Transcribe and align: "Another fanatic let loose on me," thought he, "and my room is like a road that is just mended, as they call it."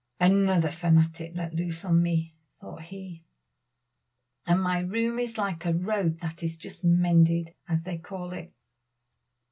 "Another 0.19 0.71
fanatic 0.71 1.33
let 1.35 1.53
loose 1.53 1.85
on 1.85 2.01
me," 2.01 2.33
thought 2.59 2.85
he, 2.85 3.23
"and 4.47 4.59
my 4.59 4.79
room 4.79 5.19
is 5.19 5.37
like 5.37 5.63
a 5.63 5.75
road 5.75 6.17
that 6.21 6.41
is 6.41 6.57
just 6.57 6.83
mended, 6.83 7.53
as 7.69 7.83
they 7.83 7.99
call 7.99 8.33
it." 8.33 8.51